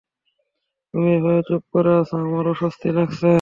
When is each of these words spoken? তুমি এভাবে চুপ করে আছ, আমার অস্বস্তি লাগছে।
তুমি 0.93 1.09
এভাবে 1.17 1.41
চুপ 1.47 1.63
করে 1.73 1.91
আছ, 1.99 2.09
আমার 2.21 2.45
অস্বস্তি 2.53 2.87
লাগছে। 2.97 3.29